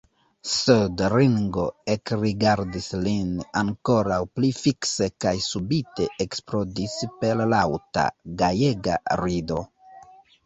Sed 0.51 1.01
Ringo 1.13 1.63
ekrigardis 1.95 2.87
lin 3.07 3.27
ankoraŭ 3.61 4.17
pli 4.39 4.49
fikse 4.59 5.09
kaj 5.25 5.33
subite 5.49 6.07
eksplodis 6.25 6.95
per 7.19 7.43
laŭta, 7.53 8.07
gajega 8.41 8.97
rido. 9.25 9.61